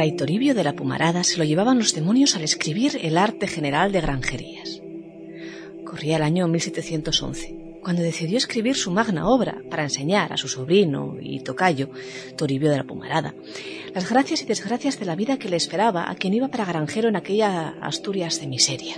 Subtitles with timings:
[0.00, 3.92] fray Toribio de la Pumarada se lo llevaban los demonios al escribir el arte general
[3.92, 4.80] de granjerías.
[5.84, 11.18] Corría el año 1711, cuando decidió escribir su magna obra para enseñar a su sobrino
[11.20, 11.90] y tocayo,
[12.38, 13.34] Toribio de la Pumarada,
[13.92, 17.10] las gracias y desgracias de la vida que le esperaba a quien iba para granjero
[17.10, 18.96] en aquella Asturias de miseria,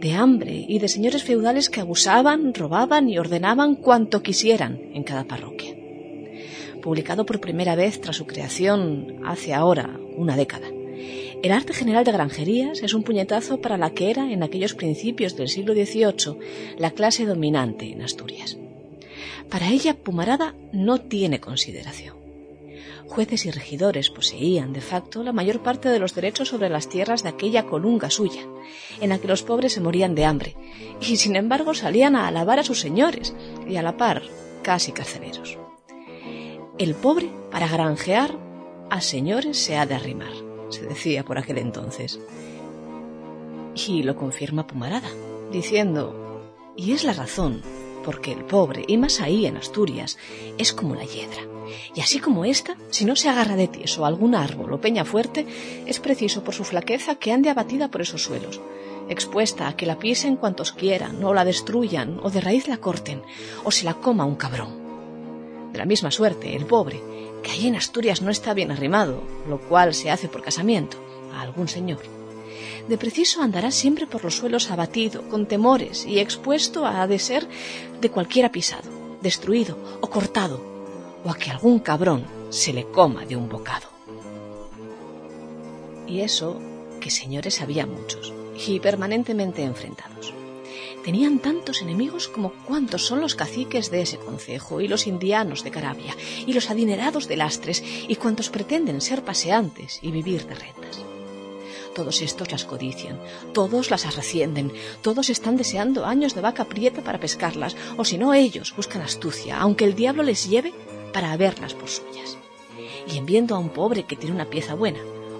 [0.00, 5.22] de hambre y de señores feudales que abusaban, robaban y ordenaban cuanto quisieran en cada
[5.22, 5.75] parroquia
[6.86, 10.68] publicado por primera vez tras su creación hace ahora una década.
[11.42, 15.34] El arte general de granjerías es un puñetazo para la que era en aquellos principios
[15.36, 16.38] del siglo XVIII
[16.78, 18.56] la clase dominante en Asturias.
[19.50, 22.14] Para ella Pumarada no tiene consideración.
[23.08, 27.24] Jueces y regidores poseían, de facto, la mayor parte de los derechos sobre las tierras
[27.24, 28.42] de aquella colunga suya,
[29.00, 30.54] en la que los pobres se morían de hambre,
[31.00, 33.34] y sin embargo salían a alabar a sus señores,
[33.68, 34.22] y a la par
[34.62, 35.58] casi carceleros.
[36.78, 38.36] El pobre, para granjear,
[38.90, 40.34] a señores se ha de arrimar,
[40.68, 42.20] se decía por aquel entonces.
[43.74, 45.08] Y lo confirma Pumarada,
[45.50, 46.44] diciendo,
[46.76, 47.62] y es la razón,
[48.04, 50.18] porque el pobre, y más ahí en Asturias,
[50.58, 51.40] es como la hiedra.
[51.94, 55.06] Y así como ésta, si no se agarra de tieso a algún árbol o peña
[55.06, 55.46] fuerte,
[55.86, 58.60] es preciso por su flaqueza que ande abatida por esos suelos,
[59.08, 63.22] expuesta a que la pisen cuantos quieran, o la destruyan, o de raíz la corten,
[63.64, 64.85] o se la coma un cabrón
[65.76, 67.02] de la misma suerte, el pobre,
[67.42, 70.96] que allí en Asturias no está bien arrimado, lo cual se hace por casamiento,
[71.34, 72.00] a algún señor.
[72.88, 77.46] De preciso andará siempre por los suelos abatido, con temores y expuesto a de ser
[78.00, 78.88] de cualquiera pisado,
[79.20, 80.62] destruido o cortado,
[81.24, 83.88] o a que algún cabrón se le coma de un bocado.
[86.06, 86.58] Y eso
[87.02, 88.32] que señores había muchos,
[88.66, 90.32] y permanentemente enfrentados
[91.06, 95.70] tenían tantos enemigos como cuantos son los caciques de ese concejo, y los indianos de
[95.70, 101.04] Carabia, y los adinerados de Lastres, y cuantos pretenden ser paseantes y vivir de rentas.
[101.94, 103.20] Todos estos las codician,
[103.54, 108.34] todos las arrecienden, todos están deseando años de vaca prieta para pescarlas, o si no
[108.34, 110.74] ellos buscan astucia, aunque el diablo les lleve
[111.12, 112.36] para haberlas por suyas.
[113.06, 114.98] Y en viendo a un pobre que tiene una pieza buena,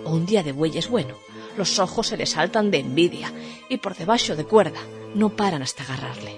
[0.09, 1.15] un día de bueyes bueno,
[1.57, 3.33] los ojos se le saltan de envidia,
[3.69, 4.81] y por debajo de cuerda
[5.15, 6.37] no paran hasta agarrarle.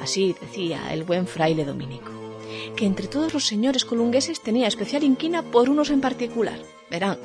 [0.00, 2.10] Así decía el buen fraile dominico,
[2.76, 6.58] que entre todos los señores colungueses tenía especial inquina por unos en particular.
[6.90, 7.18] Verán,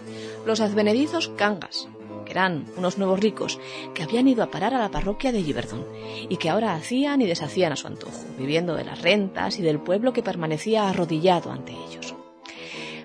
[0.45, 1.89] los advenedizos cangas,
[2.25, 3.59] que eran unos nuevos ricos
[3.93, 5.85] que habían ido a parar a la parroquia de Giverdón
[6.29, 9.79] y que ahora hacían y deshacían a su antojo, viviendo de las rentas y del
[9.79, 12.15] pueblo que permanecía arrodillado ante ellos.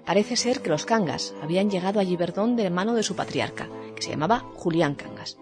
[0.04, 4.02] Parece ser que los Cangas habían llegado a Giverdón de mano de su patriarca, que
[4.02, 5.38] se llamaba Julián Cangas,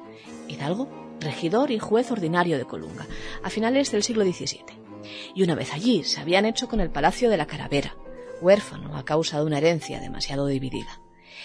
[0.48, 3.06] hidalgo, regidor y juez ordinario de Colunga,
[3.42, 4.64] a finales del siglo XVII.
[5.34, 7.96] Y una vez allí se habían hecho con el Palacio de la Caravera,
[8.40, 11.00] huérfano a causa de una herencia demasiado dividida.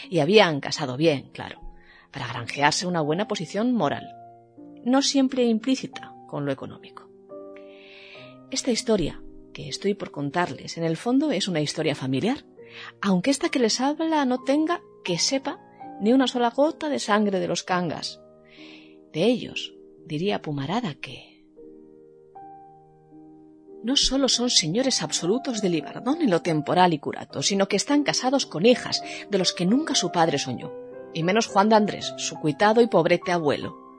[0.09, 1.61] Y habían casado bien, claro,
[2.11, 4.07] para granjearse una buena posición moral,
[4.83, 7.09] no siempre implícita con lo económico.
[8.51, 9.21] Esta historia,
[9.53, 12.45] que estoy por contarles, en el fondo es una historia familiar,
[13.01, 15.59] aunque esta que les habla no tenga, que sepa,
[16.01, 18.19] ni una sola gota de sangre de los cangas.
[19.13, 19.73] De ellos,
[20.05, 21.37] diría Pumarada que
[23.83, 28.03] no solo son señores absolutos de Libardón en lo temporal y curato, sino que están
[28.03, 30.73] casados con hijas de los que nunca su padre soñó,
[31.13, 33.97] y menos Juan de Andrés, su cuitado y pobrete abuelo.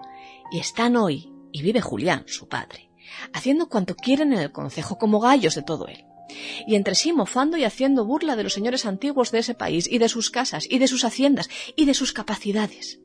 [0.50, 2.90] Y están hoy, y vive Julián, su padre,
[3.32, 6.07] haciendo cuanto quieren en el concejo como gallos de todo él
[6.66, 9.98] y entre sí mofando y haciendo burla de los señores antiguos de ese país y
[9.98, 13.00] de sus casas y de sus haciendas y de sus capacidades.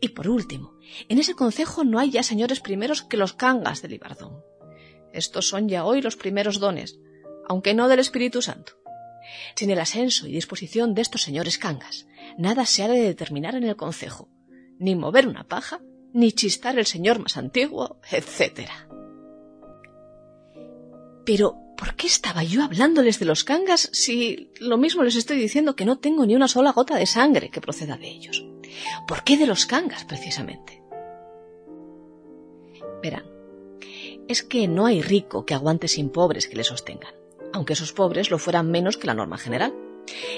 [0.00, 0.74] Y por último,
[1.08, 4.42] en ese concejo no hay ya señores primeros que los cangas de Libardón.
[5.12, 6.98] Estos son ya hoy los primeros dones,
[7.48, 8.72] aunque no del Espíritu Santo.
[9.54, 12.06] Sin el ascenso y disposición de estos señores cangas,
[12.38, 14.30] nada se ha de determinar en el concejo,
[14.78, 15.80] ni mover una paja,
[16.12, 18.70] ni chistar el señor más antiguo, etc.
[21.24, 25.76] Pero ¿Por qué estaba yo hablándoles de los cangas si lo mismo les estoy diciendo
[25.76, 28.44] que no tengo ni una sola gota de sangre que proceda de ellos?
[29.06, 30.82] ¿Por qué de los cangas, precisamente?
[33.00, 33.24] Verán,
[34.26, 37.14] es que no hay rico que aguante sin pobres que le sostengan,
[37.52, 39.72] aunque esos pobres lo fueran menos que la norma general.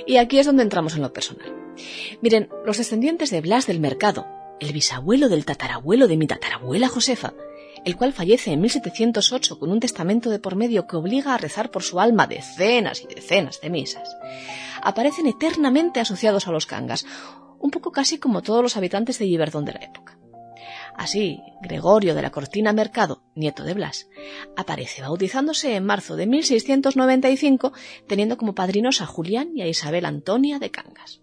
[0.06, 1.54] Y aquí es donde entramos en lo personal.
[2.20, 4.26] Miren, los descendientes de Blas del Mercado,
[4.60, 7.32] el bisabuelo del tatarabuelo de mi tatarabuela Josefa,
[7.84, 11.70] el cual fallece en 1708 con un testamento de por medio que obliga a rezar
[11.70, 14.16] por su alma decenas y decenas de misas,
[14.82, 17.06] aparecen eternamente asociados a los cangas,
[17.58, 20.18] un poco casi como todos los habitantes de Giverdón de la época.
[20.96, 24.08] Así, Gregorio de la Cortina Mercado, nieto de Blas,
[24.56, 27.72] aparece bautizándose en marzo de 1695,
[28.06, 31.22] teniendo como padrinos a Julián y a Isabel Antonia de Cangas.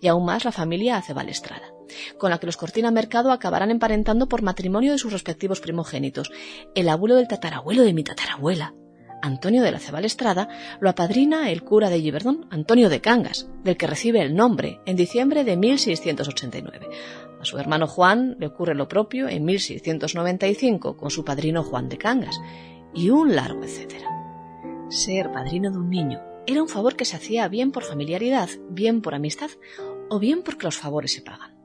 [0.00, 1.72] y aún más la familia Acebal Estrada,
[2.18, 6.30] con la que los Cortina Mercado acabarán emparentando por matrimonio de sus respectivos primogénitos.
[6.74, 8.74] El abuelo del tatarabuelo de mi tatarabuela,
[9.22, 10.48] Antonio de la Cebal Estrada,
[10.80, 14.96] lo apadrina el cura de Giverdón, Antonio de Cangas, del que recibe el nombre en
[14.96, 16.88] diciembre de 1689.
[17.40, 21.98] A su hermano Juan le ocurre lo propio en 1695 con su padrino Juan de
[21.98, 22.40] Cangas,
[22.94, 24.08] y un largo etcétera.
[24.88, 29.02] Ser padrino de un niño era un favor que se hacía bien por familiaridad, bien
[29.02, 29.50] por amistad
[30.08, 31.55] o bien porque los favores se pagan.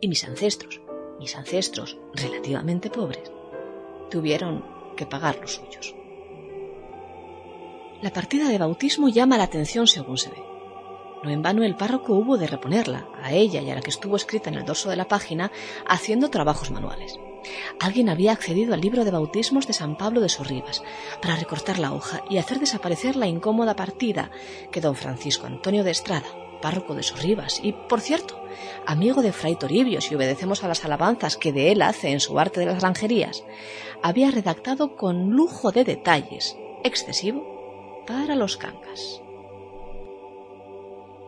[0.00, 0.80] Y mis ancestros,
[1.18, 3.30] mis ancestros relativamente pobres,
[4.10, 4.64] tuvieron
[4.96, 5.94] que pagar los suyos.
[8.02, 10.42] La partida de bautismo llama la atención según se ve.
[11.22, 14.16] No en vano el párroco hubo de reponerla, a ella y a la que estuvo
[14.16, 15.52] escrita en el dorso de la página,
[15.86, 17.18] haciendo trabajos manuales.
[17.78, 20.82] Alguien había accedido al libro de bautismos de San Pablo de Sorribas
[21.20, 24.30] para recortar la hoja y hacer desaparecer la incómoda partida
[24.70, 26.28] que don Francisco Antonio de Estrada,
[26.60, 28.42] párroco de Sorribas y, por cierto,
[28.86, 32.38] amigo de Fray Toribio si obedecemos a las alabanzas que de él hace en su
[32.38, 33.44] arte de las granjerías,
[34.02, 39.22] había redactado con lujo de detalles, excesivo para los Cangas.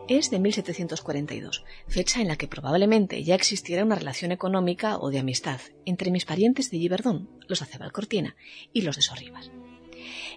[0.09, 5.19] Es de 1742, fecha en la que probablemente ya existiera una relación económica o de
[5.19, 8.35] amistad entre mis parientes de Giverdón, los Acebal Cortina,
[8.73, 9.49] y los de Sorribas.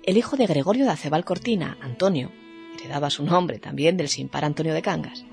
[0.05, 2.31] El hijo de Gregorio de Acebal Cortina, Antonio,
[2.77, 5.25] heredaba su nombre también del sin par Antonio de Cangas,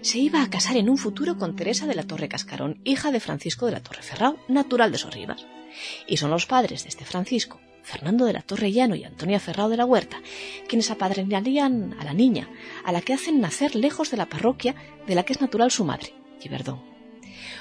[0.00, 3.20] se iba a casar en un futuro con Teresa de la Torre Cascarón, hija de
[3.20, 5.46] Francisco de la Torre Ferrao, natural de Sorribas.
[6.06, 9.68] Y son los padres de este Francisco, Fernando de la Torre Llano y Antonia Ferrao
[9.68, 10.20] de la Huerta,
[10.68, 12.48] quienes apadrinarían a la niña,
[12.84, 14.74] a la que hacen nacer lejos de la parroquia
[15.06, 16.82] de la que es natural su madre, Giverdón.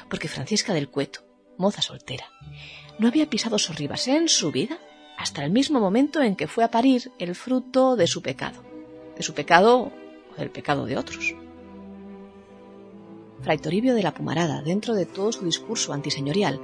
[0.10, 1.22] Porque Francisca del Cueto,
[1.58, 2.26] moza soltera,
[3.00, 4.80] no había pisado Sorribas en su vida
[5.18, 8.64] hasta el mismo momento en que fue a parir el fruto de su pecado,
[9.22, 9.92] de su pecado
[10.34, 11.36] o del pecado de otros.
[13.42, 16.60] Fray Toribio de la Pumarada, dentro de todo su discurso antiseñorial,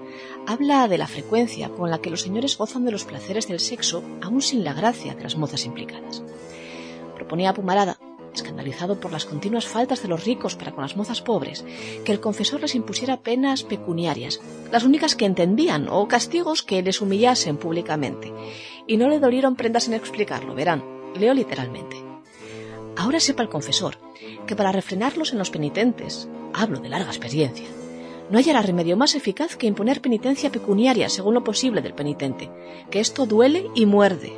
[0.48, 4.04] habla de la frecuencia con la que los señores gozan de los placeres del sexo,
[4.24, 6.24] aún sin la gracia de las mozas implicadas.
[7.15, 8.00] Proponía a Pumarada,
[8.33, 11.63] escandalizado por las continuas faltas de los ricos para con las mozas pobres,
[12.06, 14.39] que el confesor les impusiera penas pecuniarias,
[14.71, 18.33] las únicas que entendían, o castigos que les humillasen públicamente.
[18.88, 20.83] Y no le dolieron prendas en explicarlo, verán,
[21.15, 22.06] leo literalmente.
[22.97, 23.97] Ahora sepa el confesor
[24.47, 27.67] que para refrenarlos en los penitentes, hablo de larga experiencia,
[28.29, 32.49] no hallará remedio más eficaz que imponer penitencia pecuniaria según lo posible del penitente,
[32.89, 34.33] que esto duele y muerde.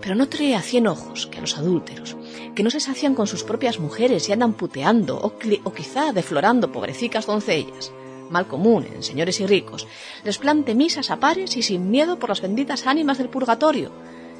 [0.00, 2.16] Pero no trae a cien ojos que a los adúlteros,
[2.54, 5.34] que no se sacian con sus propias mujeres y andan puteando o,
[5.64, 7.92] o quizá deflorando pobrecicas doncellas,
[8.30, 9.86] mal común en señores y ricos,
[10.24, 13.90] les plante misas a pares y sin miedo por las benditas ánimas del purgatorio,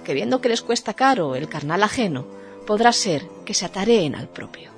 [0.05, 2.38] que viendo que les cuesta caro el carnal ajeno,
[2.69, 4.71] podrá ser que se atareen al propio.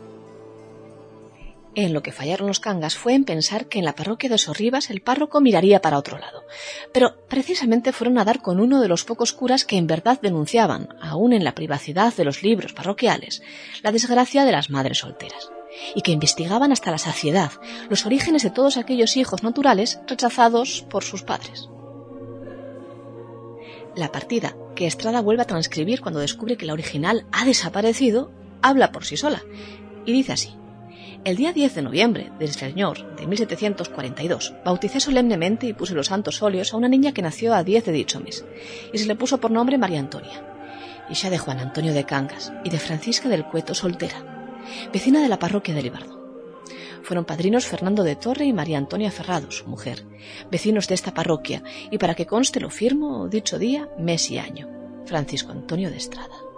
[1.74, 4.90] En lo que fallaron los cangas fue en pensar que en la parroquia de Sorribas
[4.90, 6.44] el párroco miraría para otro lado.
[6.92, 10.94] Pero precisamente fueron a dar con uno de los pocos curas que en verdad denunciaban,
[11.02, 13.42] aún en la privacidad de los libros parroquiales,
[13.82, 15.50] la desgracia de las madres solteras,
[15.96, 17.50] y que investigaban hasta la saciedad
[17.88, 21.68] los orígenes de todos aquellos hijos naturales rechazados por sus padres.
[23.96, 28.32] La partida, que Estrada vuelve a transcribir cuando descubre que la original ha desaparecido,
[28.62, 29.42] habla por sí sola,
[30.06, 30.54] y dice así.
[31.22, 36.40] El día 10 de noviembre del Señor de 1742 bauticé solemnemente y puse los santos
[36.40, 38.46] óleos a una niña que nació a 10 de dicho mes,
[38.90, 40.42] y se le puso por nombre María Antonia,
[41.10, 44.56] hija de Juan Antonio de Cangas y de Francisca del Cueto soltera,
[44.94, 46.19] vecina de la parroquia de Libardo.
[47.02, 50.04] Fueron padrinos Fernando de Torre y María Antonia Ferrado, su mujer,
[50.50, 54.68] vecinos de esta parroquia, y para que conste lo firmo dicho día, mes y año,
[55.06, 56.49] Francisco Antonio de Estrada.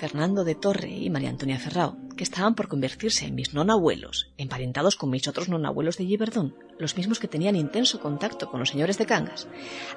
[0.00, 4.96] Fernando de Torre y María Antonia Ferrao, que estaban por convertirse en mis nonabuelos, emparentados
[4.96, 8.96] con mis otros nonabuelos de Giverdón, los mismos que tenían intenso contacto con los señores
[8.96, 9.46] de Cangas,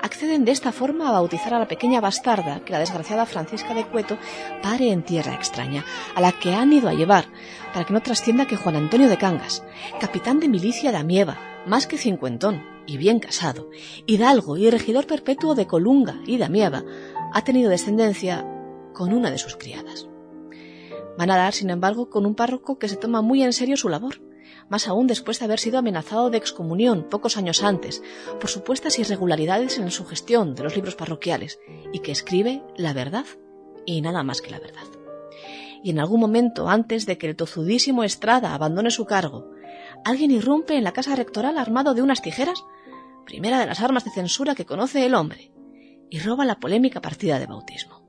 [0.02, 3.88] acceden de esta forma a bautizar a la pequeña bastarda que la desgraciada Francisca de
[3.88, 4.18] Cueto
[4.62, 7.28] pare en tierra extraña, a la que han ido a llevar,
[7.72, 9.64] para que no trascienda que Juan Antonio de Cangas,
[10.02, 13.70] capitán de milicia de Amieva, más que cincuentón y bien casado,
[14.06, 16.84] hidalgo y regidor perpetuo de Colunga y de Amieva,
[17.32, 18.46] ha tenido descendencia
[18.94, 20.08] con una de sus criadas.
[21.18, 23.90] Van a dar, sin embargo, con un párroco que se toma muy en serio su
[23.90, 24.22] labor,
[24.70, 28.02] más aún después de haber sido amenazado de excomunión pocos años antes
[28.40, 31.60] por supuestas irregularidades en su gestión de los libros parroquiales,
[31.92, 33.26] y que escribe la verdad
[33.86, 34.88] y nada más que la verdad.
[35.84, 39.52] Y en algún momento antes de que el tozudísimo Estrada abandone su cargo,
[40.06, 42.64] alguien irrumpe en la casa rectoral armado de unas tijeras,
[43.26, 45.52] primera de las armas de censura que conoce el hombre,
[46.10, 48.03] y roba la polémica partida de bautismo.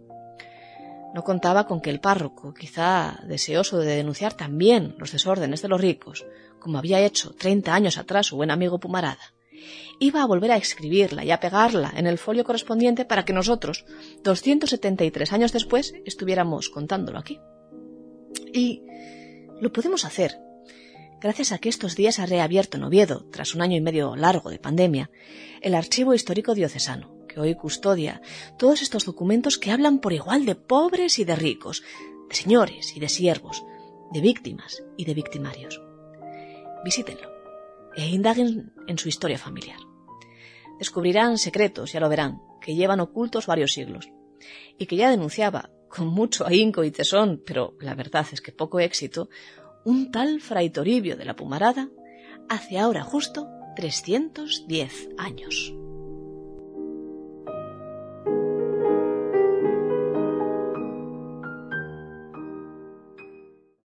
[1.15, 5.81] No contaba con que el párroco, quizá deseoso de denunciar también los desórdenes de los
[5.81, 6.27] ricos,
[6.59, 9.33] como había hecho treinta años atrás su buen amigo Pumarada,
[10.01, 13.85] iba a volver a escribirla y a pegarla en el folio correspondiente para que nosotros,
[14.25, 17.39] 273 años después, estuviéramos contándolo aquí.
[18.53, 18.83] Y
[19.61, 20.39] lo podemos hacer,
[21.21, 24.51] gracias a que estos días ha reabierto en Oviedo, tras un año y medio largo
[24.51, 25.11] de pandemia,
[25.61, 28.23] el Archivo Histórico Diocesano, que hoy custodia
[28.59, 31.83] todos estos documentos que hablan por igual de pobres y de ricos,
[32.29, 33.65] de señores y de siervos,
[34.13, 35.83] de víctimas y de victimarios.
[36.85, 37.29] Visítenlo
[37.97, 39.79] e indaguen en su historia familiar.
[40.79, 44.11] Descubrirán secretos, ya lo verán, que llevan ocultos varios siglos,
[44.79, 48.81] y que ya denunciaba, con mucho ahínco y tesón, pero la verdad es que poco
[48.81, 49.29] éxito,
[49.85, 51.89] un tal fray Toribio de la Pumarada
[52.49, 55.75] hace ahora justo 310 años.